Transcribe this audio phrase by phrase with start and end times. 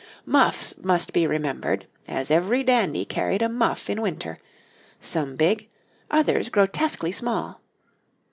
[0.25, 4.39] Muffs must be remembered, as every dandy carried a muff in winter,
[4.99, 5.69] some big,
[6.09, 7.61] others grotesquely small.